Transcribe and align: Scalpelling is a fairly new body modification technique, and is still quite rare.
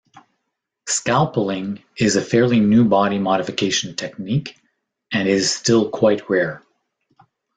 Scalpelling 0.89 1.83
is 1.95 2.15
a 2.15 2.23
fairly 2.23 2.59
new 2.59 2.85
body 2.85 3.19
modification 3.19 3.95
technique, 3.95 4.57
and 5.11 5.27
is 5.29 5.53
still 5.53 5.91
quite 5.91 6.27
rare. 6.27 6.63